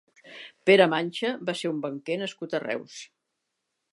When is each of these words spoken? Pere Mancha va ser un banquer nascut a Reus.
Pere 0.69 0.85
Mancha 0.93 1.33
va 1.51 1.55
ser 1.59 1.69
un 1.73 1.83
banquer 1.85 2.17
nascut 2.21 2.57
a 2.61 2.65
Reus. 2.67 2.99